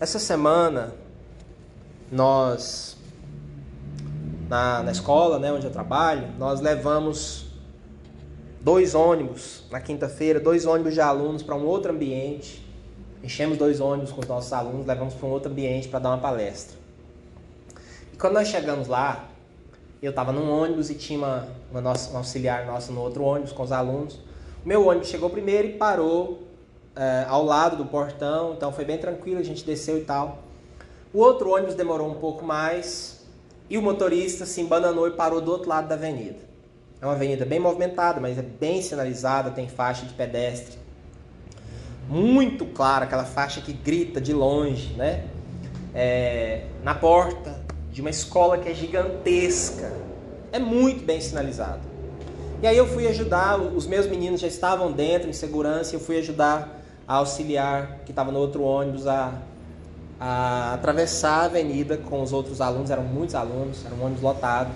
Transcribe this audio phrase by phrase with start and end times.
[0.00, 0.94] essa semana
[2.10, 2.96] nós
[4.48, 7.46] na, na escola, né, onde eu trabalho, nós levamos
[8.62, 12.66] dois ônibus na quinta-feira, dois ônibus de alunos para um outro ambiente.
[13.22, 16.18] Enchemos dois ônibus com os nossos alunos, levamos para um outro ambiente para dar uma
[16.18, 16.76] palestra.
[18.12, 19.28] E quando nós chegamos lá,
[20.02, 23.52] eu estava num ônibus e tinha uma, uma, nossa, uma auxiliar nossa no outro ônibus
[23.52, 24.14] com os alunos.
[24.64, 26.49] O meu ônibus chegou primeiro e parou
[27.00, 30.42] é, ao lado do portão, então foi bem tranquilo, a gente desceu e tal.
[31.14, 33.24] O outro ônibus demorou um pouco mais
[33.70, 36.40] e o motorista se embananou e parou do outro lado da avenida.
[37.00, 40.78] É uma avenida bem movimentada, mas é bem sinalizada, tem faixa de pedestre.
[42.06, 45.24] Muito clara, aquela faixa que grita de longe, né?
[45.94, 49.90] É, na porta de uma escola que é gigantesca.
[50.52, 51.80] É muito bem sinalizado.
[52.62, 56.00] E aí eu fui ajudar, os meus meninos já estavam dentro em segurança, e eu
[56.00, 56.79] fui ajudar
[57.10, 59.34] a auxiliar que estava no outro ônibus a,
[60.20, 64.70] a atravessar a avenida com os outros alunos, eram muitos alunos, era um ônibus lotado.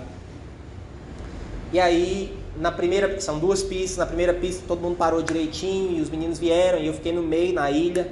[1.71, 6.01] E aí, na primeira, são duas pistas, na primeira pista todo mundo parou direitinho e
[6.01, 8.11] os meninos vieram e eu fiquei no meio, na ilha.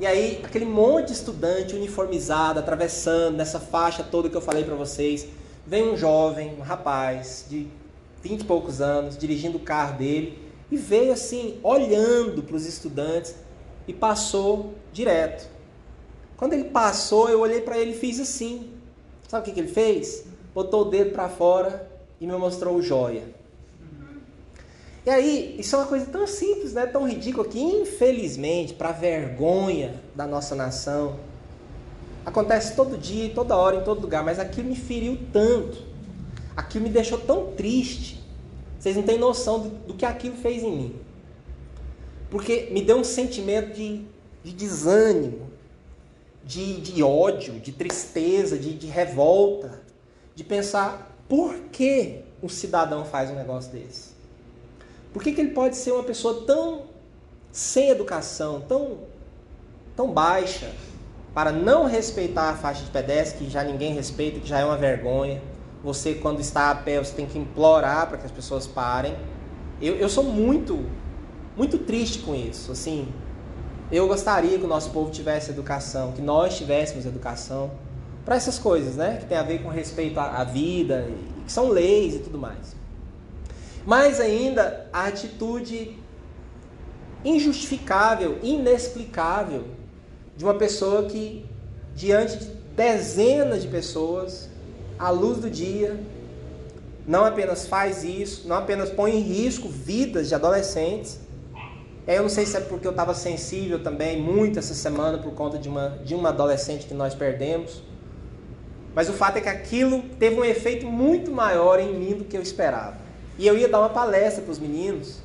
[0.00, 4.74] E aí, aquele monte de estudante uniformizado, atravessando nessa faixa toda que eu falei para
[4.74, 5.28] vocês.
[5.64, 7.68] Vem um jovem, um rapaz de
[8.20, 13.36] 20 e poucos anos, dirigindo o carro dele e veio assim, olhando para os estudantes
[13.86, 15.48] e passou direto.
[16.36, 18.70] Quando ele passou, eu olhei para ele e fiz assim.
[19.28, 20.24] Sabe o que, que ele fez?
[20.54, 21.90] Botou o dedo para fora
[22.20, 23.22] e me mostrou o joia.
[25.06, 26.86] E aí, isso é uma coisa tão simples, né?
[26.86, 31.18] tão ridícula, que infelizmente, para vergonha da nossa nação,
[32.24, 35.82] acontece todo dia, toda hora, em todo lugar, mas aquilo me feriu tanto,
[36.56, 38.24] aquilo me deixou tão triste.
[38.78, 40.94] Vocês não têm noção do, do que aquilo fez em mim.
[42.34, 44.04] Porque me deu um sentimento de,
[44.42, 45.48] de desânimo,
[46.42, 49.80] de, de, ódio, de tristeza, de, de revolta,
[50.34, 54.14] de pensar por que um cidadão faz um negócio desse?
[55.12, 56.86] Por que, que ele pode ser uma pessoa tão
[57.52, 58.98] sem educação, tão,
[59.94, 60.72] tão baixa,
[61.32, 64.76] para não respeitar a faixa de pedestre, que já ninguém respeita, que já é uma
[64.76, 65.40] vergonha?
[65.84, 69.16] Você, quando está a pé, você tem que implorar para que as pessoas parem.
[69.80, 70.84] Eu, eu sou muito
[71.56, 72.72] muito triste com isso.
[72.72, 73.08] Assim,
[73.90, 77.70] eu gostaria que o nosso povo tivesse educação, que nós tivéssemos educação
[78.24, 79.18] para essas coisas, né?
[79.20, 81.08] Que tem a ver com respeito à, vida,
[81.44, 82.74] que são leis e tudo mais.
[83.86, 85.96] Mais ainda, a atitude
[87.24, 89.64] injustificável, inexplicável
[90.36, 91.44] de uma pessoa que,
[91.94, 94.48] diante de dezenas de pessoas,
[94.98, 96.00] à luz do dia,
[97.06, 101.20] não apenas faz isso, não apenas põe em risco vidas de adolescentes,
[102.06, 105.58] eu não sei se é porque eu estava sensível também muito essa semana por conta
[105.58, 107.82] de uma, de uma adolescente que nós perdemos.
[108.94, 112.36] Mas o fato é que aquilo teve um efeito muito maior em mim do que
[112.36, 112.98] eu esperava.
[113.38, 115.18] E eu ia dar uma palestra para os meninos,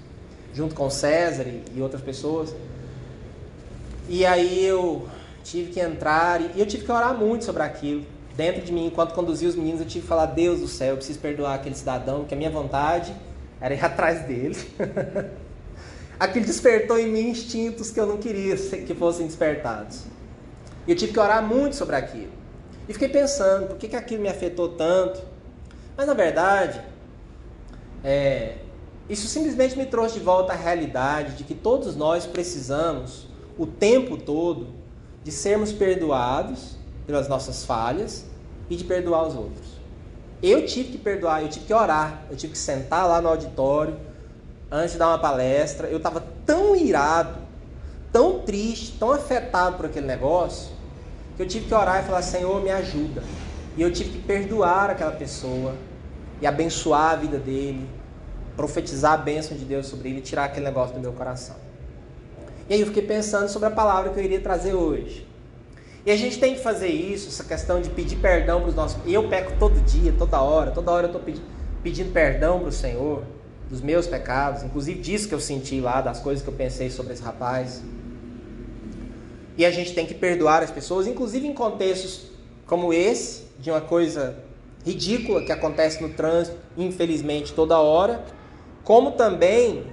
[0.53, 2.55] junto com César e, e outras pessoas.
[4.07, 5.07] E aí eu
[5.43, 8.03] tive que entrar e eu tive que orar muito sobre aquilo.
[8.35, 10.95] Dentro de mim, enquanto conduzia os meninos, eu tive que falar: Deus do céu, eu
[10.95, 13.13] preciso perdoar aquele cidadão, que a minha vontade
[13.59, 14.55] era ir atrás dele.
[16.19, 20.03] aquilo despertou em mim instintos que eu não queria que fossem despertados.
[20.85, 22.31] E eu tive que orar muito sobre aquilo.
[22.87, 25.21] E fiquei pensando, por que, que aquilo me afetou tanto?
[25.95, 26.81] Mas na verdade,
[28.03, 28.57] é,
[29.07, 34.17] isso simplesmente me trouxe de volta à realidade de que todos nós precisamos, o tempo
[34.17, 34.67] todo,
[35.23, 38.25] de sermos perdoados pelas nossas falhas
[38.69, 39.79] e de perdoar os outros.
[40.41, 44.08] Eu tive que perdoar, eu tive que orar, eu tive que sentar lá no auditório
[44.71, 47.37] antes de dar uma palestra, eu estava tão irado,
[48.11, 50.71] tão triste, tão afetado por aquele negócio,
[51.35, 53.23] que eu tive que orar e falar: Senhor, me ajuda.
[53.77, 55.73] E eu tive que perdoar aquela pessoa
[56.41, 57.87] e abençoar a vida dele,
[58.55, 61.55] profetizar a bênção de Deus sobre ele tirar aquele negócio do meu coração.
[62.69, 65.25] E aí eu fiquei pensando sobre a palavra que eu iria trazer hoje.
[66.05, 68.97] E a gente tem que fazer isso, essa questão de pedir perdão para os nossos.
[69.05, 71.45] Eu peco todo dia, toda hora, toda hora eu estou pedindo,
[71.83, 73.23] pedindo perdão para o Senhor
[73.69, 77.13] dos meus pecados, inclusive disso que eu senti lá, das coisas que eu pensei sobre
[77.13, 77.81] esse rapaz.
[79.55, 82.31] E a gente tem que perdoar as pessoas, inclusive em contextos
[82.65, 84.37] como esse, de uma coisa
[84.85, 88.23] ridícula que acontece no trânsito, infelizmente, toda hora,
[88.83, 89.85] como também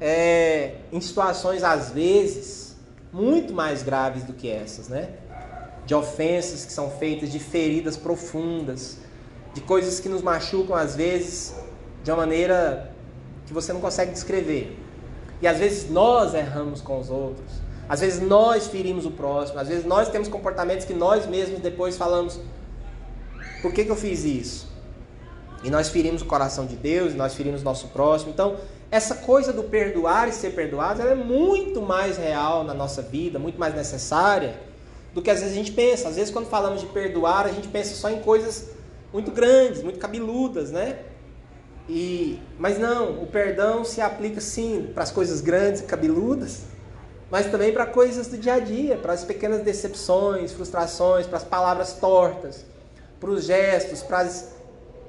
[0.00, 2.76] é, em situações, às vezes,
[3.12, 5.10] muito mais graves do que essas, né?
[5.86, 8.98] De ofensas que são feitas, de feridas profundas,
[9.54, 11.54] de coisas que nos machucam, às vezes,
[12.04, 12.92] de uma maneira
[13.48, 14.78] que você não consegue descrever.
[15.40, 17.50] E às vezes nós erramos com os outros.
[17.88, 21.96] Às vezes nós ferimos o próximo, às vezes nós temos comportamentos que nós mesmos depois
[21.96, 22.38] falamos:
[23.62, 24.68] por que, que eu fiz isso?
[25.64, 28.30] E nós ferimos o coração de Deus, nós ferimos nosso próximo.
[28.30, 28.56] Então,
[28.90, 33.58] essa coisa do perdoar e ser perdoado é muito mais real na nossa vida, muito
[33.58, 34.60] mais necessária
[35.14, 36.08] do que às vezes a gente pensa.
[36.08, 38.70] Às vezes, quando falamos de perdoar, a gente pensa só em coisas
[39.12, 40.98] muito grandes, muito cabeludas, né?
[41.88, 46.62] E, mas não, o perdão se aplica sim para as coisas grandes e cabeludas,
[47.30, 51.44] mas também para coisas do dia a dia, para as pequenas decepções, frustrações, para as
[51.44, 52.64] palavras tortas,
[53.18, 54.52] para os gestos, para as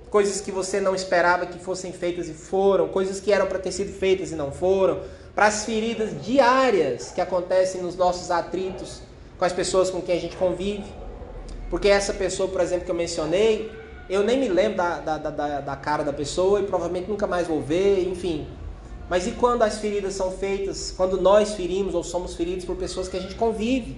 [0.09, 3.71] coisas que você não esperava que fossem feitas e foram, coisas que eram para ter
[3.71, 5.01] sido feitas e não foram,
[5.35, 9.01] para as feridas diárias que acontecem nos nossos atritos
[9.37, 10.91] com as pessoas com quem a gente convive.
[11.69, 13.71] Porque essa pessoa, por exemplo, que eu mencionei,
[14.09, 17.47] eu nem me lembro da, da, da, da cara da pessoa e provavelmente nunca mais
[17.47, 18.47] vou ver, enfim.
[19.07, 23.07] Mas e quando as feridas são feitas, quando nós ferimos ou somos feridos por pessoas
[23.07, 23.97] que a gente convive?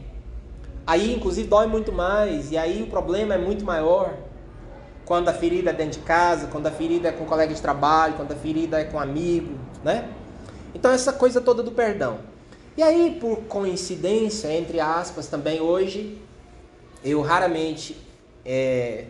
[0.86, 4.14] Aí, inclusive, dói muito mais, e aí o problema é muito maior.
[5.06, 7.62] Quando a ferida é dentro de casa, quando a ferida é com um colega de
[7.62, 10.10] trabalho, quando a ferida é com um amigo, né?
[10.74, 12.20] Então, essa coisa toda do perdão.
[12.76, 16.18] E aí, por coincidência, entre aspas, também hoje,
[17.04, 17.98] eu raramente
[18.46, 19.06] é,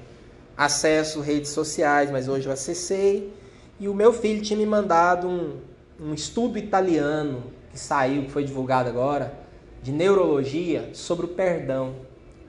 [0.66, 3.34] acesso redes sociais, mas hoje eu acessei.
[3.80, 5.60] E o meu filho tinha me mandado um,
[6.00, 9.34] um estudo italiano que saiu, que foi divulgado agora,
[9.82, 11.96] de neurologia sobre o perdão.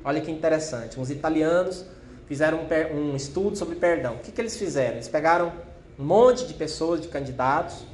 [0.04, 1.00] Olha que interessante.
[1.00, 1.86] Uns italianos
[2.26, 4.16] fizeram um, um estudo sobre perdão.
[4.16, 4.96] O que, que eles fizeram?
[4.96, 5.50] Eles pegaram
[5.98, 7.86] um monte de pessoas, de candidatos,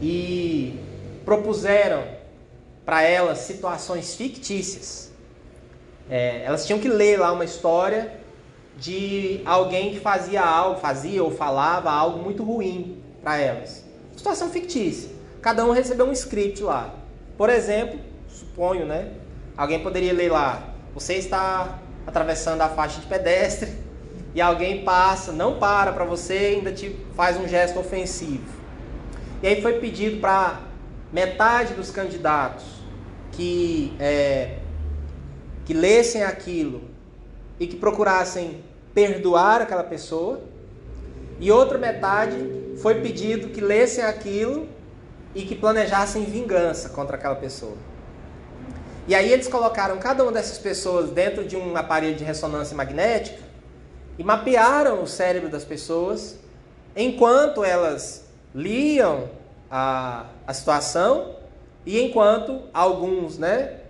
[0.00, 0.78] e
[1.24, 2.04] propuseram
[2.84, 5.10] para elas situações fictícias.
[6.08, 8.24] É, elas tinham que ler lá uma história
[8.76, 13.84] de alguém que fazia algo, fazia ou falava algo muito ruim para elas.
[14.16, 15.10] Situação fictícia.
[15.40, 16.94] Cada um recebeu um script lá.
[17.36, 19.12] Por exemplo, suponho, né?
[19.56, 23.72] Alguém poderia ler lá: você está atravessando a faixa de pedestre
[24.34, 28.44] e alguém passa, não para para você, ainda te faz um gesto ofensivo.
[29.42, 30.60] E aí foi pedido para
[31.12, 32.64] metade dos candidatos
[33.32, 34.58] que, é,
[35.64, 36.82] que lessem aquilo
[37.58, 38.62] e que procurassem
[38.94, 40.40] perdoar aquela pessoa,
[41.38, 42.36] e outra metade
[42.80, 44.68] foi pedido que lessem aquilo
[45.34, 47.76] e que planejassem vingança contra aquela pessoa.
[49.06, 53.38] E aí eles colocaram cada uma dessas pessoas dentro de um aparelho de ressonância magnética
[54.18, 56.38] e mapearam o cérebro das pessoas
[56.96, 58.24] enquanto elas
[58.54, 59.28] liam
[59.70, 61.36] a, a situação
[61.84, 63.80] e enquanto alguns né,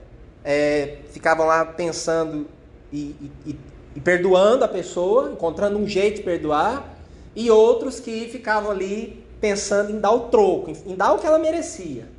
[0.45, 2.47] é, ficavam lá pensando
[2.93, 3.15] e,
[3.47, 3.57] e,
[3.95, 6.97] e perdoando a pessoa, encontrando um jeito de perdoar,
[7.35, 11.39] e outros que ficavam ali pensando em dar o troco, em dar o que ela
[11.39, 12.17] merecia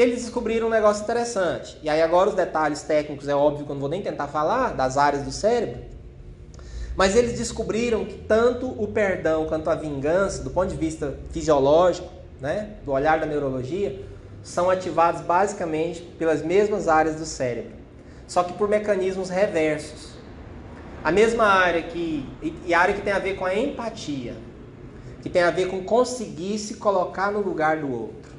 [0.00, 1.76] eles descobriram um negócio interessante.
[1.82, 4.72] E aí agora os detalhes técnicos é óbvio que eu não vou nem tentar falar
[4.72, 5.82] das áreas do cérebro.
[6.94, 12.08] Mas eles descobriram que tanto o perdão quanto a vingança, do ponto de vista fisiológico,
[12.40, 14.00] né, do olhar da neurologia,
[14.40, 17.72] são ativados basicamente pelas mesmas áreas do cérebro,
[18.28, 20.12] só que por mecanismos reversos.
[21.02, 22.24] A mesma área que
[22.64, 24.36] e área que tem a ver com a empatia,
[25.22, 28.32] que tem a ver com conseguir se colocar no lugar do outro.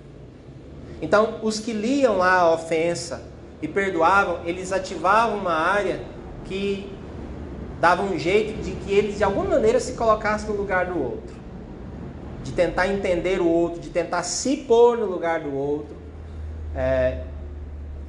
[1.01, 3.23] Então, os que liam lá a ofensa
[3.61, 6.01] e perdoavam, eles ativavam uma área
[6.45, 6.91] que
[7.79, 11.35] dava um jeito de que eles de alguma maneira se colocassem no lugar do outro,
[12.43, 15.95] de tentar entender o outro, de tentar se pôr no lugar do outro.
[16.75, 17.23] É,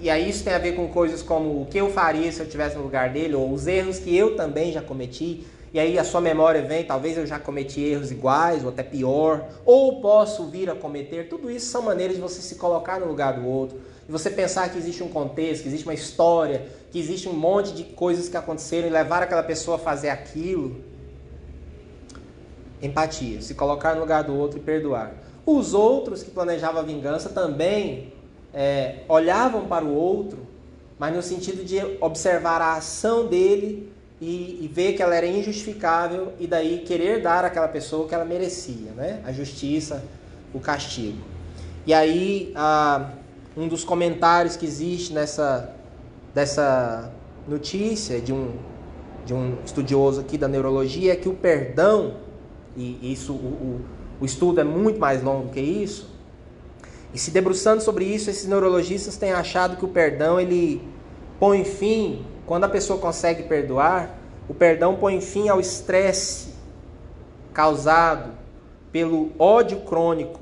[0.00, 2.46] e aí isso tem a ver com coisas como o que eu faria se eu
[2.46, 6.04] estivesse no lugar dele, ou os erros que eu também já cometi e aí a
[6.04, 10.68] sua memória vem, talvez eu já cometi erros iguais ou até pior, ou posso vir
[10.68, 11.28] a cometer.
[11.28, 14.68] Tudo isso são maneiras de você se colocar no lugar do outro, e você pensar
[14.70, 18.36] que existe um contexto, que existe uma história, que existe um monte de coisas que
[18.36, 20.80] aconteceram e levar aquela pessoa a fazer aquilo.
[22.82, 25.14] Empatia, se colocar no lugar do outro e perdoar.
[25.46, 28.12] Os outros que planejavam a vingança também
[28.52, 30.38] é, olhavam para o outro,
[30.98, 33.90] mas no sentido de observar a ação dele
[34.20, 38.14] e, e, ver que ela era injustificável e daí querer dar àquela pessoa o que
[38.14, 39.20] ela merecia, né?
[39.24, 40.04] A justiça,
[40.52, 41.18] o castigo.
[41.86, 43.12] E aí ah,
[43.56, 45.74] um dos comentários que existe nessa
[46.34, 47.10] dessa
[47.48, 48.52] notícia de um
[49.24, 52.16] de um estudioso aqui da neurologia é que o perdão
[52.76, 53.80] e isso o, o,
[54.20, 56.10] o estudo é muito mais longo que isso.
[57.12, 60.80] E se debruçando sobre isso, esses neurologistas têm achado que o perdão ele
[61.38, 66.50] põe fim quando a pessoa consegue perdoar, o perdão põe fim ao estresse
[67.52, 68.32] causado
[68.92, 70.40] pelo ódio crônico,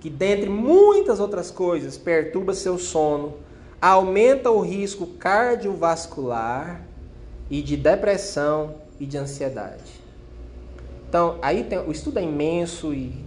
[0.00, 3.34] que dentre muitas outras coisas perturba seu sono,
[3.80, 6.82] aumenta o risco cardiovascular
[7.50, 10.00] e de depressão e de ansiedade.
[11.08, 13.25] Então, aí tem, o estudo é imenso e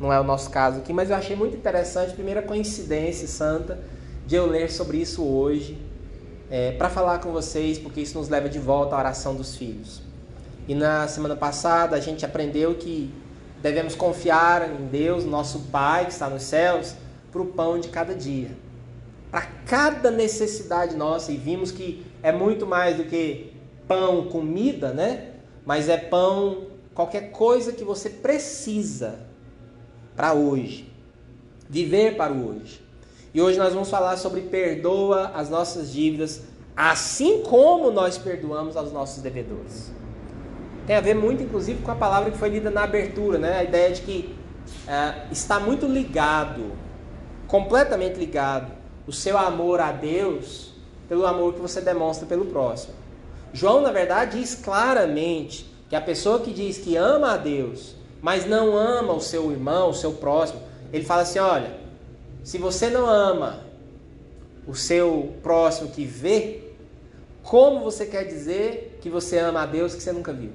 [0.00, 3.78] não é o nosso caso aqui, mas eu achei muito interessante, primeira coincidência santa,
[4.26, 5.78] de eu ler sobre isso hoje,
[6.50, 10.02] é, para falar com vocês, porque isso nos leva de volta à oração dos filhos.
[10.68, 13.12] E na semana passada a gente aprendeu que
[13.62, 16.94] devemos confiar em Deus, nosso Pai que está nos céus,
[17.32, 18.50] para o pão de cada dia.
[19.30, 23.52] Para cada necessidade nossa, e vimos que é muito mais do que
[23.88, 25.32] pão, comida, né?
[25.64, 29.25] Mas é pão, qualquer coisa que você precisa
[30.16, 30.90] para hoje.
[31.68, 32.80] Viver para o hoje.
[33.34, 36.42] E hoje nós vamos falar sobre perdoa as nossas dívidas,
[36.74, 39.92] assim como nós perdoamos aos nossos devedores.
[40.86, 43.58] Tem a ver muito, inclusive, com a palavra que foi lida na abertura, né?
[43.58, 44.34] A ideia de que
[44.88, 46.72] é, está muito ligado,
[47.46, 48.72] completamente ligado,
[49.06, 50.72] o seu amor a Deus
[51.08, 52.94] pelo amor que você demonstra pelo próximo.
[53.52, 58.46] João, na verdade, diz claramente que a pessoa que diz que ama a Deus, mas
[58.46, 60.60] não ama o seu irmão, o seu próximo,
[60.92, 61.78] ele fala assim: olha,
[62.42, 63.60] se você não ama
[64.66, 66.62] o seu próximo que vê,
[67.42, 70.50] como você quer dizer que você ama a Deus que você nunca viu,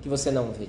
[0.00, 0.68] que você não vê?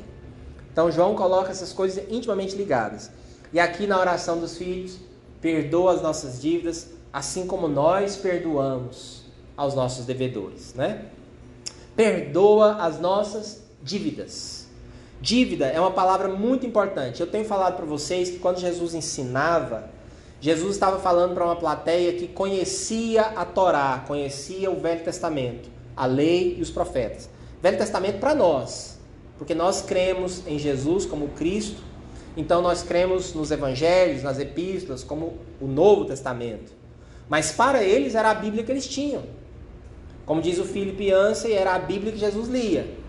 [0.71, 3.11] Então João coloca essas coisas intimamente ligadas.
[3.53, 4.97] E aqui na oração dos filhos,
[5.41, 9.23] perdoa as nossas dívidas, assim como nós perdoamos
[9.57, 11.05] aos nossos devedores, né?
[11.95, 14.60] Perdoa as nossas dívidas.
[15.21, 17.21] Dívida é uma palavra muito importante.
[17.21, 19.87] Eu tenho falado para vocês que quando Jesus ensinava,
[20.39, 26.07] Jesus estava falando para uma plateia que conhecia a Torá, conhecia o Velho Testamento, a
[26.07, 27.29] lei e os profetas.
[27.61, 28.97] Velho Testamento para nós,
[29.37, 31.83] porque nós cremos em Jesus como Cristo,
[32.35, 36.71] então nós cremos nos evangelhos, nas epístolas, como o Novo Testamento.
[37.29, 39.21] Mas para eles era a Bíblia que eles tinham.
[40.25, 43.00] Como diz o Philip Yancey, era a Bíblia que Jesus lia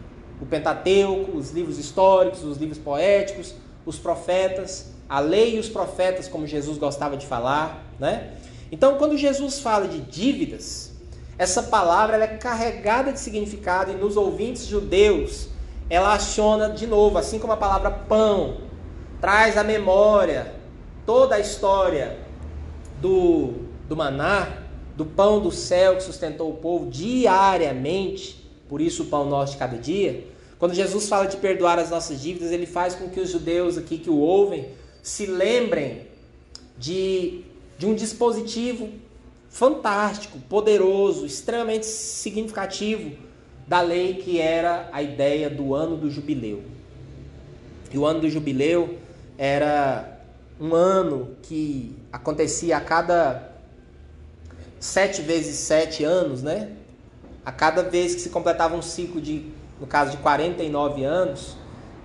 [0.42, 3.54] o Pentateuco, os livros históricos, os livros poéticos,
[3.87, 8.32] os profetas, a lei e os profetas, como Jesus gostava de falar, né?
[8.72, 10.90] Então, quando Jesus fala de dívidas,
[11.38, 15.49] essa palavra é carregada de significado e nos ouvintes judeus
[15.88, 18.62] ela aciona de novo, assim como a palavra pão
[19.20, 20.54] traz à memória
[21.06, 22.18] toda a história
[23.00, 23.52] do,
[23.88, 24.49] do maná,
[24.96, 29.58] do pão do céu que sustentou o povo diariamente, por isso o pão nosso de
[29.58, 30.31] cada dia.
[30.62, 33.99] Quando Jesus fala de perdoar as nossas dívidas, ele faz com que os judeus aqui
[33.99, 34.69] que o ouvem
[35.02, 36.07] se lembrem
[36.78, 37.40] de,
[37.76, 38.88] de um dispositivo
[39.49, 43.11] fantástico, poderoso, extremamente significativo
[43.66, 46.62] da lei que era a ideia do ano do jubileu.
[47.92, 48.99] E o ano do jubileu
[49.37, 50.21] era
[50.61, 53.52] um ano que acontecia a cada
[54.78, 56.71] sete vezes sete anos, né?
[57.45, 61.56] A cada vez que se completava um ciclo de no caso de 49 anos,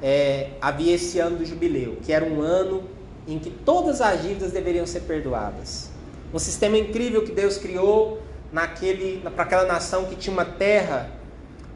[0.02, 2.84] é, havia esse ano do jubileu, que era um ano
[3.28, 5.92] em que todas as dívidas deveriam ser perdoadas.
[6.34, 8.20] Um sistema incrível que Deus criou
[8.52, 11.12] naquele, para aquela nação que tinha uma terra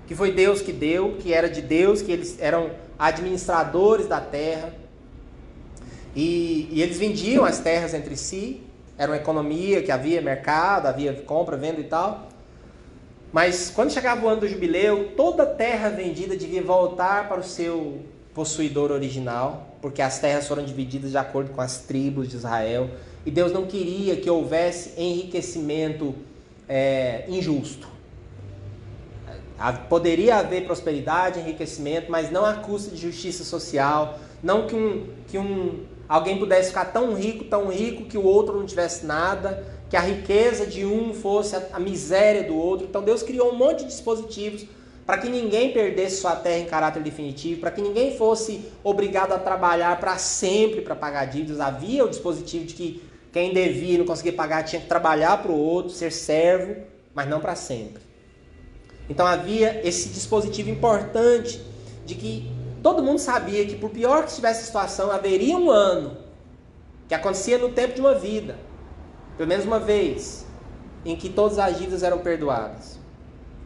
[0.07, 4.73] que foi Deus que deu, que era de Deus, que eles eram administradores da terra.
[6.15, 8.63] E, e eles vendiam as terras entre si,
[8.97, 12.30] era uma economia que havia mercado, havia compra, venda e tal.
[13.31, 17.99] Mas quando chegava o ano do jubileu, toda terra vendida devia voltar para o seu
[18.33, 22.89] possuidor original, porque as terras foram divididas de acordo com as tribos de Israel.
[23.25, 26.13] E Deus não queria que houvesse enriquecimento
[26.67, 27.87] é, injusto.
[29.87, 34.19] Poderia haver prosperidade, enriquecimento, mas não à custa de justiça social.
[34.41, 38.57] Não que, um, que um, alguém pudesse ficar tão rico, tão rico, que o outro
[38.57, 42.87] não tivesse nada que a riqueza de um fosse a, miséria do outro.
[42.87, 44.65] Então Deus criou um monte de dispositivos
[45.05, 49.37] para que ninguém perdesse sua terra em caráter definitivo, para que ninguém fosse obrigado a
[49.37, 51.59] trabalhar para sempre para pagar dívidas.
[51.59, 55.51] Havia o dispositivo de que quem devia e não conseguia pagar tinha que trabalhar para
[55.51, 56.83] o outro, ser servo,
[57.13, 58.01] mas não para sempre.
[59.09, 61.61] Então havia esse dispositivo importante
[62.05, 62.49] de que
[62.81, 66.15] todo mundo sabia que por pior que estivesse a situação, haveria um ano
[67.09, 68.55] que acontecia no tempo de uma vida,
[69.37, 70.45] pelo menos uma vez,
[71.05, 72.99] em que todas as dívidas eram perdoadas.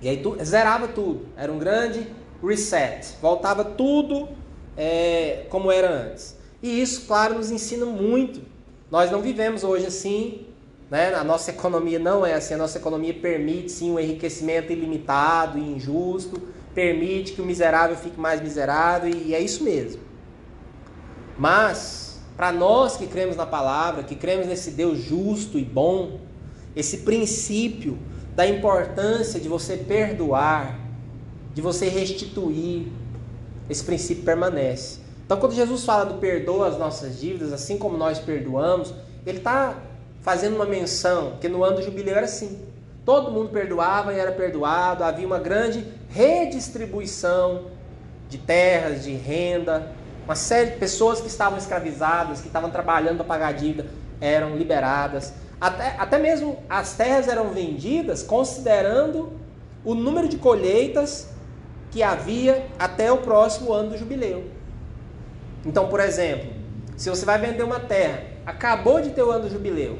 [0.01, 1.27] E aí tu, zerava tudo.
[1.35, 2.07] Era um grande
[2.43, 3.15] reset.
[3.21, 4.29] Voltava tudo
[4.77, 6.37] é, como era antes.
[6.61, 8.41] E isso, claro, nos ensina muito.
[8.89, 10.47] Nós não vivemos hoje assim.
[10.89, 11.13] Né?
[11.13, 12.53] A nossa economia não é assim.
[12.53, 16.41] A nossa economia permite sim um enriquecimento ilimitado e injusto.
[16.73, 19.09] Permite que o miserável fique mais miserável.
[19.09, 20.01] E é isso mesmo.
[21.37, 22.04] Mas
[22.35, 26.19] para nós que cremos na palavra, que cremos nesse Deus justo e bom,
[26.75, 27.97] esse princípio
[28.35, 30.77] da importância de você perdoar,
[31.53, 32.87] de você restituir,
[33.69, 34.99] esse princípio permanece.
[35.25, 38.93] Então, quando Jesus fala do perdoa as nossas dívidas, assim como nós perdoamos,
[39.25, 39.75] ele está
[40.21, 42.59] fazendo uma menção, que no ano do jubileu era assim.
[43.05, 47.65] Todo mundo perdoava e era perdoado, havia uma grande redistribuição
[48.27, 49.91] de terras, de renda,
[50.25, 53.87] uma série de pessoas que estavam escravizadas, que estavam trabalhando para pagar a dívida,
[54.19, 55.33] eram liberadas.
[55.61, 59.33] Até, até mesmo as terras eram vendidas considerando
[59.83, 61.29] o número de colheitas
[61.91, 64.43] que havia até o próximo ano do jubileu.
[65.65, 66.51] Então, por exemplo,
[66.97, 69.97] se você vai vender uma terra, acabou de ter o ano do jubileu,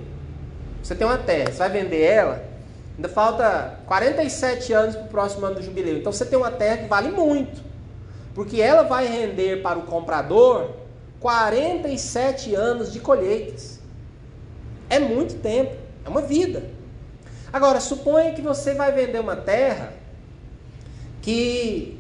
[0.81, 2.43] você tem uma terra, você vai vender ela,
[2.95, 5.97] ainda falta 47 anos para o próximo ano do jubileu.
[5.97, 7.74] Então você tem uma terra que vale muito.
[8.35, 10.71] Porque ela vai render para o comprador
[11.21, 13.79] 47 anos de colheitas.
[14.89, 15.75] É muito tempo,
[16.05, 16.63] é uma vida.
[17.51, 19.93] Agora, suponha que você vai vender uma terra
[21.21, 21.97] que,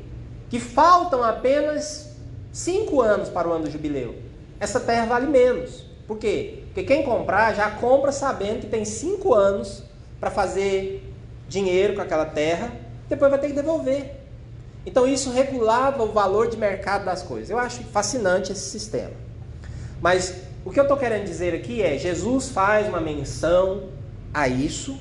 [0.49, 2.11] que faltam apenas
[2.51, 4.15] 5 anos para o ano do jubileu.
[4.59, 5.85] Essa terra vale menos.
[6.05, 6.63] Por quê?
[6.65, 9.83] Porque quem comprar já compra sabendo que tem 5 anos
[10.19, 11.01] para fazer
[11.47, 12.71] dinheiro com aquela terra,
[13.07, 14.24] depois vai ter que devolver.
[14.85, 17.49] Então isso regulava o valor de mercado das coisas.
[17.49, 19.13] Eu acho fascinante esse sistema.
[20.01, 23.89] Mas o que eu estou querendo dizer aqui é: Jesus faz uma menção
[24.33, 24.97] a isso,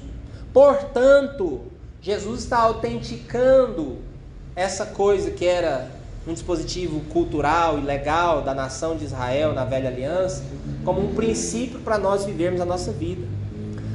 [0.53, 1.63] portanto,
[2.01, 3.99] Jesus está autenticando
[4.57, 5.91] essa coisa que era
[6.27, 10.43] um dispositivo cultural e legal da nação de Israel na velha aliança,
[10.85, 13.27] como um princípio para nós vivermos a nossa vida.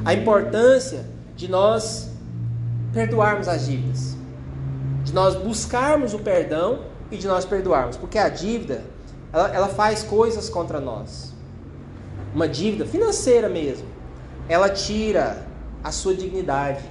[0.06, 1.06] A importância
[1.36, 2.12] de nós
[2.94, 4.19] perdoarmos as dívidas
[5.10, 8.84] de nós buscarmos o perdão e de nós perdoarmos, porque a dívida
[9.34, 11.34] ela, ela faz coisas contra nós.
[12.34, 13.88] Uma dívida financeira mesmo,
[14.48, 15.48] ela tira
[15.84, 16.84] a sua dignidade,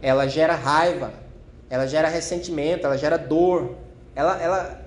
[0.00, 1.12] ela gera raiva,
[1.68, 3.74] ela gera ressentimento, ela gera dor,
[4.14, 4.80] ela, ela,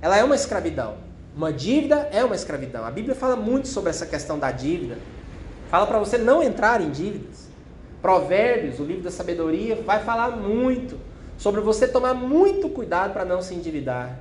[0.00, 0.96] ela é uma escravidão.
[1.36, 2.84] Uma dívida é uma escravidão.
[2.84, 4.98] A Bíblia fala muito sobre essa questão da dívida.
[5.70, 7.48] Fala para você não entrar em dívidas.
[8.02, 10.98] Provérbios, o livro da sabedoria, vai falar muito
[11.38, 14.18] sobre você tomar muito cuidado para não se endividar.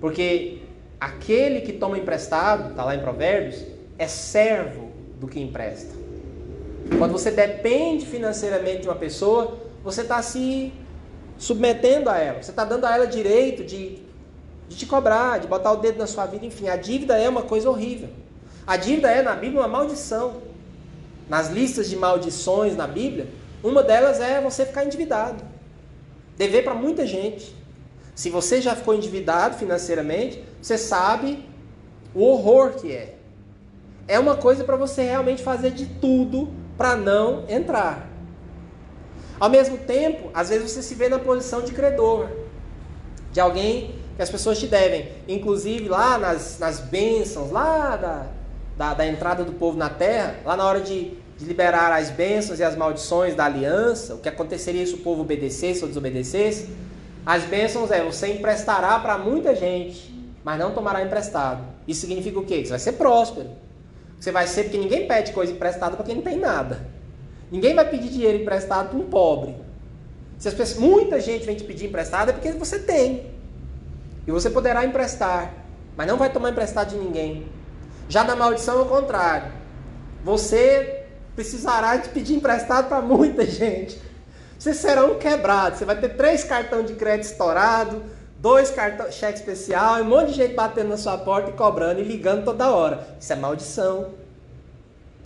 [0.00, 0.58] Porque
[1.00, 3.64] aquele que toma emprestado, está lá em Provérbios,
[3.96, 5.94] é servo do que empresta.
[6.98, 10.72] Quando você depende financeiramente de uma pessoa, você está se
[11.38, 14.00] submetendo a ela, você está dando a ela direito de,
[14.68, 17.42] de te cobrar, de botar o dedo na sua vida, enfim, a dívida é uma
[17.42, 18.08] coisa horrível.
[18.66, 20.42] A dívida é, na Bíblia, uma maldição.
[21.28, 23.28] Nas listas de maldições na Bíblia,
[23.62, 25.53] uma delas é você ficar endividado.
[26.36, 27.54] Dever para muita gente.
[28.14, 31.44] Se você já ficou endividado financeiramente, você sabe
[32.14, 33.16] o horror que é.
[34.06, 38.08] É uma coisa para você realmente fazer de tudo para não entrar.
[39.40, 42.28] Ao mesmo tempo, às vezes você se vê na posição de credor,
[43.32, 45.10] de alguém que as pessoas te devem.
[45.26, 48.26] Inclusive lá nas, nas bênçãos, lá da,
[48.76, 52.60] da, da entrada do povo na terra, lá na hora de de liberar as bênçãos
[52.60, 56.68] e as maldições da aliança, o que aconteceria se o povo obedecesse ou desobedecesse,
[57.26, 61.64] as bênçãos é você emprestará para muita gente, mas não tomará emprestado.
[61.88, 62.64] Isso significa o quê?
[62.64, 63.50] Você vai ser próspero.
[64.20, 66.86] Você vai ser porque ninguém pede coisa emprestada para quem não tem nada.
[67.50, 69.54] Ninguém vai pedir dinheiro emprestado para um pobre.
[70.38, 73.30] Se as pessoas, muita gente vem te pedir emprestado é porque você tem.
[74.26, 75.52] E você poderá emprestar,
[75.96, 77.46] mas não vai tomar emprestado de ninguém.
[78.08, 79.52] Já na maldição é o contrário.
[80.24, 81.03] Você
[81.34, 84.00] precisará de pedir emprestado para muita gente.
[84.58, 85.78] Vocês serão quebrados.
[85.78, 88.02] Você vai ter três cartões de crédito estourado,
[88.38, 92.00] dois cartões cheque especial, e um monte de gente batendo na sua porta e cobrando
[92.00, 93.16] e ligando toda hora.
[93.20, 94.10] Isso é maldição.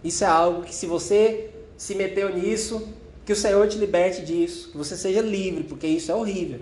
[0.03, 2.89] Isso é algo que se você se meteu nisso,
[3.25, 6.61] que o Senhor te liberte disso, que você seja livre, porque isso é horrível.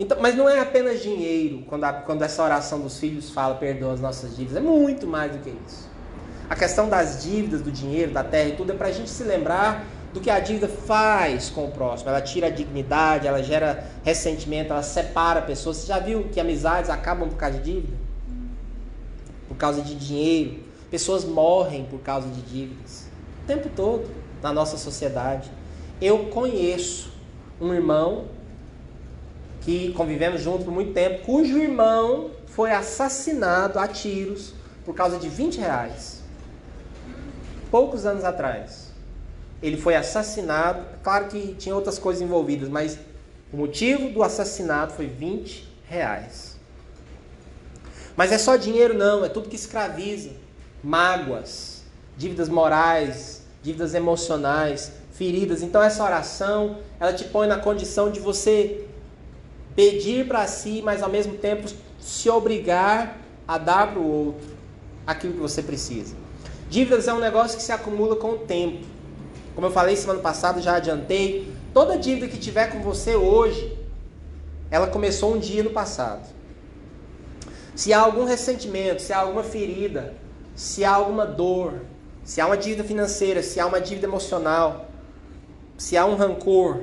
[0.00, 3.92] Então, mas não é apenas dinheiro quando, a, quando essa oração dos filhos fala perdoa
[3.92, 5.88] as nossas dívidas, é muito mais do que isso.
[6.48, 9.22] A questão das dívidas, do dinheiro, da terra e tudo é para a gente se
[9.22, 9.84] lembrar
[10.14, 12.08] do que a dívida faz com o próximo.
[12.08, 15.76] Ela tira a dignidade, ela gera ressentimento, ela separa pessoas.
[15.76, 17.96] Você já viu que amizades acabam por causa de dívida?
[19.46, 20.60] Por causa de dinheiro.
[20.90, 23.06] Pessoas morrem por causa de dívidas.
[23.44, 24.08] O tempo todo
[24.42, 25.50] na nossa sociedade.
[26.00, 27.12] Eu conheço
[27.60, 28.24] um irmão
[29.60, 34.54] que convivemos juntos por muito tempo, cujo irmão foi assassinado a tiros
[34.86, 36.17] por causa de 20 reais
[37.70, 38.88] poucos anos atrás.
[39.62, 42.98] Ele foi assassinado, claro que tinha outras coisas envolvidas, mas
[43.52, 46.56] o motivo do assassinato foi 20 reais.
[48.16, 50.30] Mas é só dinheiro não, é tudo que escraviza.
[50.82, 51.82] Mágoas,
[52.16, 55.62] dívidas morais, dívidas emocionais, feridas.
[55.62, 58.84] Então essa oração, ela te põe na condição de você
[59.74, 61.68] pedir para si, mas ao mesmo tempo
[62.00, 64.48] se obrigar a dar para o outro
[65.06, 66.27] aquilo que você precisa.
[66.68, 68.84] Dívidas é um negócio que se acumula com o tempo.
[69.54, 73.76] Como eu falei semana passada, já adiantei, toda dívida que tiver com você hoje,
[74.70, 76.28] ela começou um dia no passado.
[77.74, 80.14] Se há algum ressentimento, se há alguma ferida,
[80.54, 81.80] se há alguma dor,
[82.22, 84.90] se há uma dívida financeira, se há uma dívida emocional,
[85.78, 86.82] se há um rancor,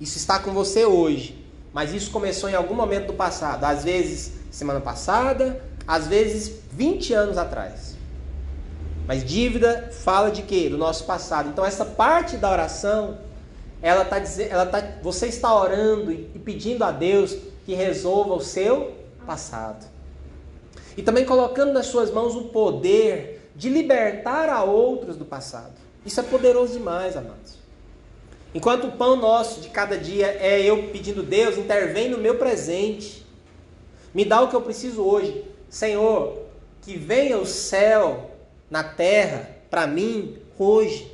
[0.00, 4.32] isso está com você hoje, mas isso começou em algum momento do passado, às vezes
[4.50, 7.95] semana passada, às vezes 20 anos atrás.
[9.06, 10.68] Mas dívida fala de quê?
[10.68, 11.48] Do nosso passado.
[11.48, 13.18] Então essa parte da oração,
[13.80, 18.40] ela tá dizendo, ela tá, você está orando e pedindo a Deus que resolva o
[18.40, 19.86] seu passado.
[20.96, 25.74] E também colocando nas suas mãos o poder de libertar a outros do passado.
[26.04, 27.58] Isso é poderoso demais, amados.
[28.54, 33.26] Enquanto o pão nosso de cada dia é eu pedindo Deus, intervém no meu presente.
[34.14, 35.44] Me dá o que eu preciso hoje.
[35.68, 36.38] Senhor,
[36.80, 38.35] que venha o céu
[38.70, 41.12] na terra para mim hoje.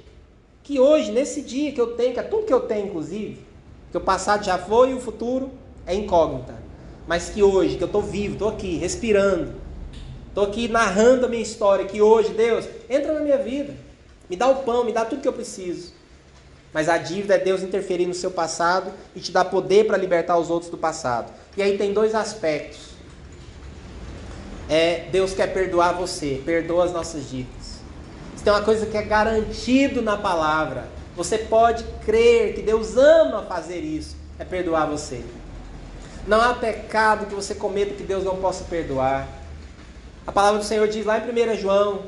[0.63, 3.41] Que hoje, nesse dia que eu tenho, que é tudo que eu tenho, inclusive,
[3.91, 5.51] que o passado já foi e o futuro
[5.87, 6.55] é incógnita.
[7.07, 9.55] Mas que hoje, que eu estou vivo, estou aqui, respirando,
[10.29, 13.75] estou aqui narrando a minha história, que hoje, Deus, entra na minha vida,
[14.31, 15.93] me dá o pão, me dá tudo que eu preciso.
[16.73, 20.39] Mas a dívida é Deus interferir no seu passado e te dar poder para libertar
[20.39, 21.31] os outros do passado.
[21.57, 22.92] E aí tem dois aspectos
[24.73, 27.83] é Deus quer perdoar você, perdoa as nossas dívidas.
[28.35, 33.43] Se tem uma coisa que é garantido na palavra, você pode crer que Deus ama
[33.43, 35.23] fazer isso, é perdoar você.
[36.27, 39.29] Não há pecado que você cometa que Deus não possa perdoar.
[40.27, 42.05] A palavra do Senhor diz lá em 1 João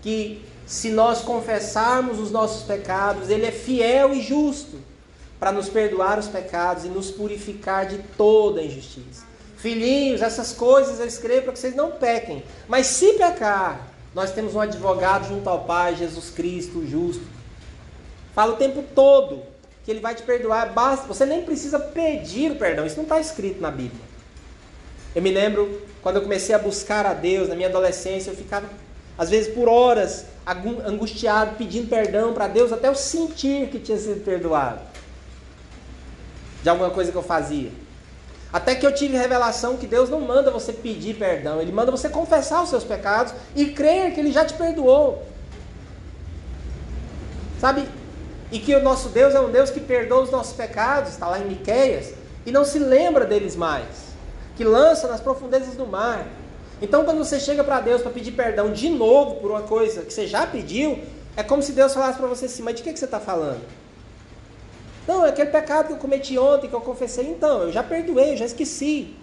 [0.00, 4.78] que se nós confessarmos os nossos pecados, Ele é fiel e justo
[5.38, 9.35] para nos perdoar os pecados e nos purificar de toda injustiça.
[9.56, 12.44] Filhinhos, essas coisas eu escrevo para que vocês não pequem.
[12.68, 13.80] Mas se pecar,
[14.14, 17.24] nós temos um advogado junto ao Pai, Jesus Cristo, o justo.
[18.34, 19.42] Fala o tempo todo
[19.84, 20.72] que ele vai te perdoar.
[20.72, 22.84] Basta, você nem precisa pedir o perdão.
[22.84, 24.04] Isso não está escrito na Bíblia.
[25.14, 28.68] Eu me lembro quando eu comecei a buscar a Deus na minha adolescência, eu ficava
[29.16, 30.26] às vezes por horas
[30.86, 34.80] angustiado, pedindo perdão para Deus, até eu sentir que tinha sido perdoado
[36.62, 37.70] de alguma coisa que eu fazia.
[38.52, 42.08] Até que eu tive revelação que Deus não manda você pedir perdão, Ele manda você
[42.08, 45.22] confessar os seus pecados e crer que Ele já te perdoou.
[47.60, 47.88] Sabe?
[48.50, 51.38] E que o nosso Deus é um Deus que perdoa os nossos pecados, está lá
[51.38, 52.12] em Miqueias,
[52.44, 53.86] e não se lembra deles mais,
[54.56, 56.26] que lança nas profundezas do mar.
[56.80, 60.12] Então, quando você chega para Deus para pedir perdão de novo por uma coisa que
[60.12, 61.02] você já pediu,
[61.36, 63.60] é como se Deus falasse para você assim: Mas de que, que você está falando?
[65.06, 68.32] Não, é aquele pecado que eu cometi ontem, que eu confessei, então, eu já perdoei,
[68.32, 69.14] eu já esqueci.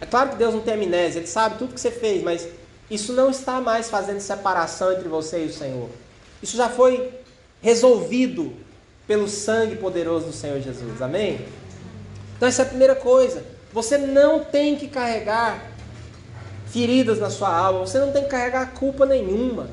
[0.00, 2.46] É claro que Deus não tem amnésia, Ele sabe tudo que você fez, mas
[2.90, 5.88] isso não está mais fazendo separação entre você e o Senhor.
[6.40, 7.12] Isso já foi
[7.60, 8.52] resolvido
[9.06, 11.02] pelo sangue poderoso do Senhor Jesus.
[11.02, 11.40] Amém?
[12.36, 13.42] Então, essa é a primeira coisa.
[13.72, 15.72] Você não tem que carregar
[16.66, 19.68] feridas na sua alma, você não tem que carregar culpa nenhuma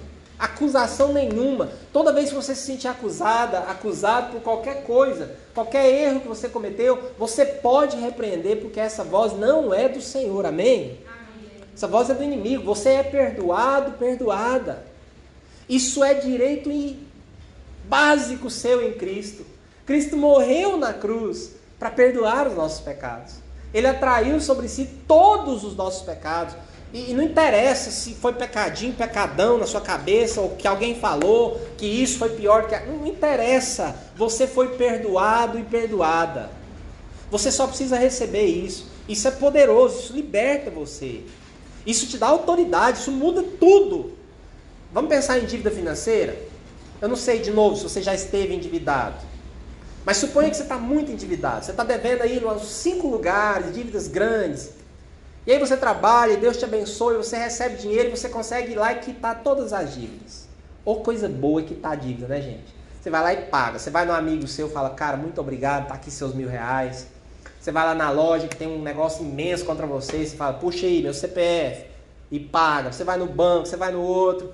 [0.45, 1.69] acusação nenhuma.
[1.91, 6.49] Toda vez que você se sentir acusada, acusado por qualquer coisa, qualquer erro que você
[6.49, 10.45] cometeu, você pode repreender, porque essa voz não é do Senhor.
[10.45, 10.99] Amém?
[11.73, 12.63] Essa voz é do inimigo.
[12.63, 14.85] Você é perdoado, perdoada.
[15.67, 16.69] Isso é direito
[17.85, 19.45] básico seu em Cristo.
[19.85, 23.35] Cristo morreu na cruz para perdoar os nossos pecados.
[23.73, 26.55] Ele atraiu sobre si todos os nossos pecados.
[26.93, 31.59] E, e, não interessa se foi pecadinho, pecadão na sua cabeça, ou que alguém falou
[31.75, 32.79] que isso foi pior que.
[32.85, 33.95] Não interessa.
[34.15, 36.51] Você foi perdoado e perdoada.
[37.31, 38.93] Você só precisa receber isso.
[39.09, 41.21] Isso é poderoso, isso liberta você.
[41.83, 44.13] Isso te dá autoridade, isso muda tudo.
[44.93, 46.37] Vamos pensar em dívida financeira?
[47.01, 49.17] Eu não sei de novo se você já esteve endividado.
[50.05, 51.65] Mas suponha que você está muito endividado.
[51.65, 54.82] Você está devendo aí uns cinco lugares, dívidas grandes.
[55.45, 58.93] E aí você trabalha, Deus te abençoe, você recebe dinheiro e você consegue ir lá
[58.93, 60.47] e quitar todas as dívidas.
[60.85, 62.73] Ou coisa boa é quitar a dívida, né, gente?
[63.01, 63.77] Você vai lá e paga.
[63.77, 67.07] Você vai no amigo seu fala, cara, muito obrigado, tá aqui seus mil reais.
[67.59, 70.85] Você vai lá na loja que tem um negócio imenso contra você, você fala, puxa
[70.85, 71.85] aí, meu CPF,
[72.31, 72.91] e paga.
[72.91, 74.53] Você vai no banco, você vai no outro.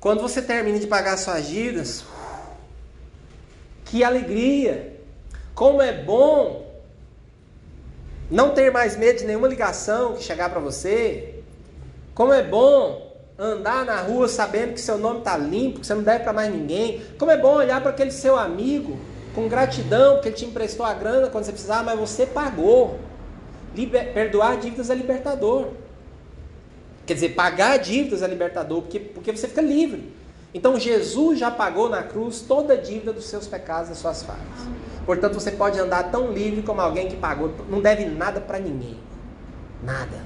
[0.00, 2.04] Quando você termina de pagar suas dívidas,
[3.84, 4.92] que alegria!
[5.54, 6.63] Como é bom
[8.30, 11.34] não ter mais medo de nenhuma ligação que chegar para você.
[12.14, 16.02] Como é bom andar na rua sabendo que seu nome está limpo, que você não
[16.02, 17.02] deve para mais ninguém.
[17.18, 18.96] Como é bom olhar para aquele seu amigo
[19.34, 22.98] com gratidão, porque ele te emprestou a grana quando você precisava, mas você pagou.
[23.74, 24.12] Liber...
[24.12, 25.68] Perdoar dívidas é libertador.
[27.04, 30.12] Quer dizer, pagar dívidas é libertador, porque, porque você fica livre.
[30.54, 34.40] Então Jesus já pagou na cruz toda a dívida dos seus pecados, das suas falhas.
[35.04, 38.98] Portanto, você pode andar tão livre como alguém que pagou, não deve nada para ninguém.
[39.82, 40.16] Nada.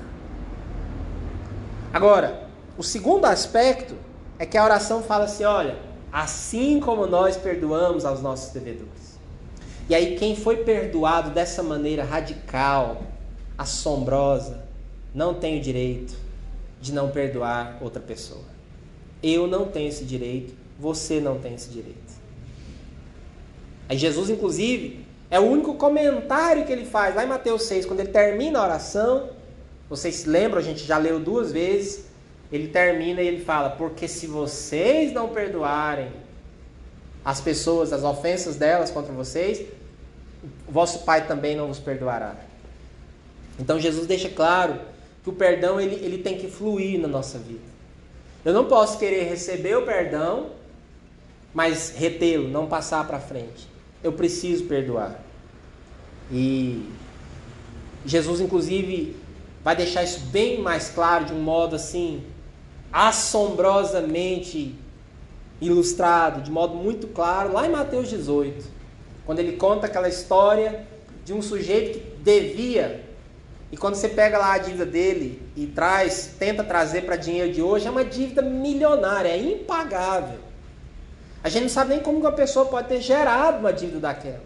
[1.93, 3.95] Agora, o segundo aspecto
[4.39, 5.79] é que a oração fala assim: olha,
[6.13, 9.19] assim como nós perdoamos aos nossos devedores.
[9.89, 13.03] E aí, quem foi perdoado dessa maneira radical,
[13.57, 14.63] assombrosa,
[15.15, 16.15] não tem o direito
[16.81, 18.45] de não perdoar outra pessoa.
[19.23, 22.08] Eu não tenho esse direito, você não tem esse direito.
[23.89, 28.01] Aí Jesus, inclusive, é o único comentário que ele faz lá em Mateus 6, quando
[28.01, 29.31] ele termina a oração.
[29.89, 32.07] Vocês se lembram, a gente já leu duas vezes.
[32.51, 36.11] Ele termina e ele fala: Porque se vocês não perdoarem
[37.25, 39.67] as pessoas, as ofensas delas contra vocês,
[40.69, 42.37] vosso Pai também não vos perdoará.
[43.59, 44.79] Então Jesus deixa claro
[45.23, 47.69] que o perdão ele, ele tem que fluir na nossa vida.
[48.45, 50.51] Eu não posso querer receber o perdão,
[51.53, 53.69] mas retê-lo, não passar para frente.
[54.03, 55.21] Eu preciso perdoar.
[56.31, 56.89] E
[58.05, 59.17] Jesus, inclusive,
[59.65, 62.23] vai deixar isso bem mais claro, de um modo assim,
[62.93, 64.75] assombrosamente
[65.61, 68.65] ilustrado, de modo muito claro, lá em Mateus 18,
[69.27, 70.87] quando ele conta aquela história
[71.25, 73.09] de um sujeito que devia
[73.71, 77.61] e quando você pega lá a dívida dele e traz, tenta trazer para dinheiro de
[77.61, 80.39] hoje, é uma dívida milionária, é impagável.
[81.43, 84.43] A gente não sabe nem como uma pessoa pode ter gerado uma dívida daquela.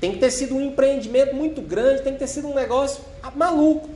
[0.00, 3.02] Tem que ter sido um empreendimento muito grande, tem que ter sido um negócio
[3.34, 3.88] maluco.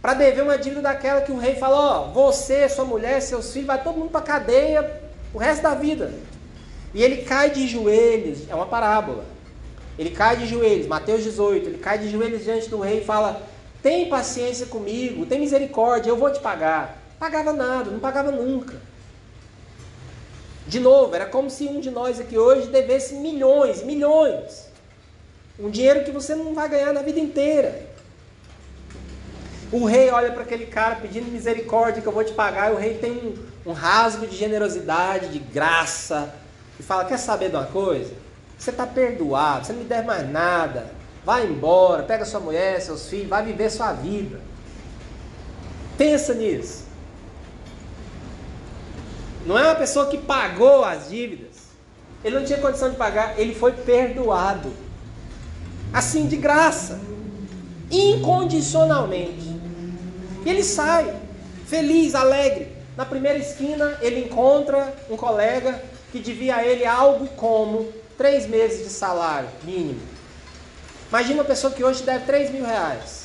[0.00, 3.66] Para dever uma dívida daquela que o rei falou, ó, você, sua mulher, seus filhos,
[3.66, 5.00] vai todo mundo para cadeia
[5.32, 6.12] o resto da vida.
[6.92, 9.24] E ele cai de joelhos, é uma parábola.
[9.98, 13.42] Ele cai de joelhos, Mateus 18, ele cai de joelhos diante do rei e fala:
[13.82, 16.98] Tem paciência comigo, tem misericórdia, eu vou te pagar.
[17.18, 18.74] Pagava nada, não pagava nunca.
[20.66, 24.68] De novo, era como se um de nós aqui hoje devesse milhões, milhões.
[25.58, 27.86] Um dinheiro que você não vai ganhar na vida inteira.
[29.70, 32.78] O rei olha para aquele cara pedindo misericórdia que eu vou te pagar, e o
[32.78, 36.32] rei tem um, um rasgo de generosidade, de graça,
[36.78, 38.12] e fala: Quer saber de uma coisa?
[38.58, 40.90] Você está perdoado, você não me deve mais nada.
[41.24, 44.40] Vai embora, pega sua mulher, seus filhos, vai viver sua vida.
[45.96, 46.83] Pensa nisso.
[49.46, 51.64] Não é uma pessoa que pagou as dívidas.
[52.24, 54.72] Ele não tinha condição de pagar, ele foi perdoado.
[55.92, 57.00] Assim, de graça.
[57.90, 59.54] Incondicionalmente.
[60.44, 61.14] E ele sai,
[61.66, 62.72] feliz, alegre.
[62.96, 68.84] Na primeira esquina, ele encontra um colega que devia a ele algo como Três meses
[68.84, 70.00] de salário mínimo.
[71.08, 73.24] Imagina uma pessoa que hoje deve 3 mil reais.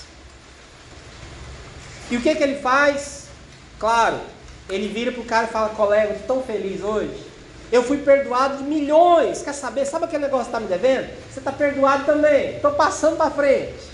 [2.10, 3.28] E o que, que ele faz?
[3.78, 4.20] Claro,
[4.70, 7.28] ele vira para o cara e fala, colega, estou tão feliz hoje.
[7.72, 9.42] Eu fui perdoado de milhões.
[9.42, 9.86] Quer saber?
[9.86, 11.10] Sabe aquele negócio que está me devendo?
[11.32, 12.56] Você está perdoado também.
[12.56, 13.90] Estou passando para frente.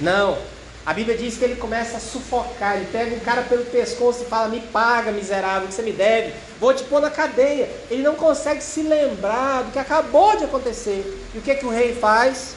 [0.00, 0.38] Não.
[0.84, 4.26] A Bíblia diz que ele começa a sufocar, ele pega o cara pelo pescoço e
[4.26, 7.70] fala: Me paga, miserável, que você me deve, vou te pôr na cadeia.
[7.88, 11.04] Ele não consegue se lembrar do que acabou de acontecer.
[11.32, 12.56] E o que, que o rei faz?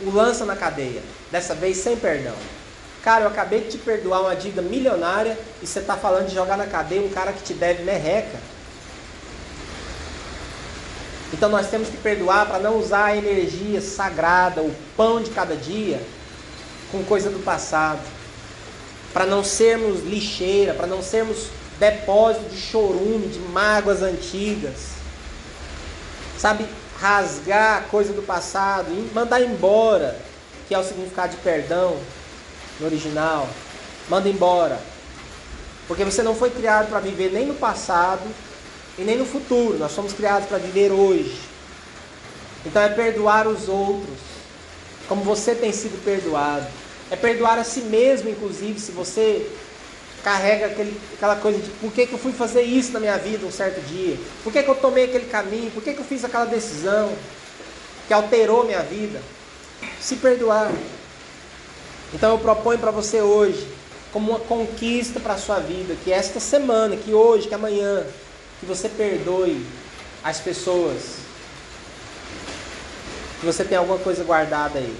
[0.00, 2.34] O lança na cadeia, dessa vez sem perdão.
[3.08, 6.58] Cara, eu acabei de te perdoar uma dívida milionária e você está falando de jogar
[6.58, 8.38] na cadeia um cara que te deve merreca.
[11.32, 15.56] Então nós temos que perdoar para não usar a energia sagrada, o pão de cada
[15.56, 16.02] dia
[16.92, 18.02] com coisa do passado,
[19.14, 21.46] para não sermos lixeira, para não sermos
[21.78, 24.88] depósito de chorume, de mágoas antigas.
[26.36, 26.66] Sabe,
[27.00, 30.14] rasgar coisa do passado, mandar embora,
[30.68, 31.96] que é o significado de perdão
[32.80, 33.48] no original.
[34.08, 34.80] Manda embora.
[35.86, 38.22] Porque você não foi criado para viver nem no passado
[38.98, 39.78] e nem no futuro.
[39.78, 41.40] Nós somos criados para viver hoje.
[42.64, 44.18] Então é perdoar os outros
[45.08, 46.66] como você tem sido perdoado.
[47.10, 49.50] É perdoar a si mesmo, inclusive, se você
[50.22, 53.46] carrega aquele, aquela coisa de por que, que eu fui fazer isso na minha vida
[53.46, 54.18] um certo dia?
[54.44, 55.70] Por que, que eu tomei aquele caminho?
[55.70, 57.10] Por que, que eu fiz aquela decisão
[58.06, 59.22] que alterou minha vida?
[60.00, 60.70] Se perdoar.
[62.12, 63.66] Então eu proponho para você hoje,
[64.12, 68.04] como uma conquista para a sua vida, que esta semana, que hoje, que amanhã,
[68.60, 69.64] que você perdoe
[70.22, 71.28] as pessoas
[73.40, 74.96] que você tem alguma coisa guardada aí.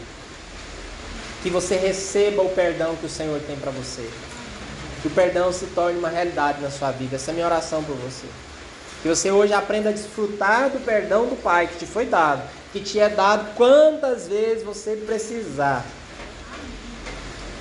[1.42, 4.09] Que você receba o perdão que o Senhor tem para você.
[5.03, 7.16] Que o perdão se torne uma realidade na sua vida.
[7.16, 8.27] Essa é a minha oração por você.
[9.03, 12.42] Que você hoje aprenda a desfrutar do perdão do Pai que te foi dado,
[12.73, 15.85] que te é dado quantas vezes você precisar.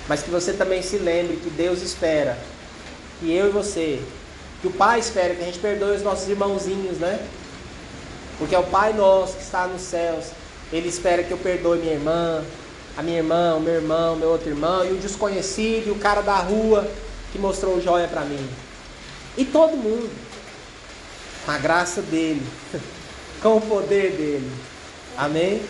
[0.08, 2.38] Mas que você também se lembre que Deus espera
[3.20, 4.02] que eu e você,
[4.62, 7.20] que o Pai espera que a gente perdoe os nossos irmãozinhos, né?
[8.38, 10.28] Porque é o Pai nosso que está nos céus.
[10.72, 12.44] Ele espera que eu perdoe minha irmã,
[12.96, 16.22] a minha irmã, o meu irmão, meu outro irmão, e o desconhecido, e o cara
[16.22, 16.90] da rua
[17.32, 18.50] que mostrou joia para mim.
[19.38, 20.10] E todo mundo.
[21.46, 22.46] Com a graça dele.
[23.42, 24.52] Com o poder dele.
[25.16, 25.62] Amém?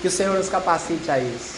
[0.00, 1.57] Que o Senhor nos capacite a isso.